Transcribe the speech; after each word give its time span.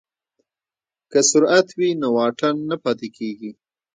که 1.11 1.19
سرعت 1.29 1.67
وي 1.77 1.89
نو 2.01 2.07
واټن 2.17 2.55
نه 2.69 2.77
پاتې 2.83 3.07
کیږي. 3.17 3.51